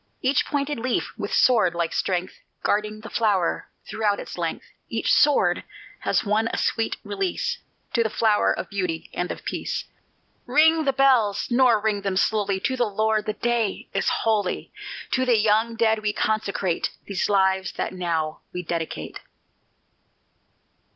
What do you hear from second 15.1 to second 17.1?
To the young dead we consecrate